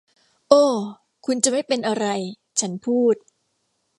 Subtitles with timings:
[0.49, 0.63] โอ้
[1.25, 2.05] คุณจะไม่เป็นอะไร
[2.59, 3.15] ฉันพูด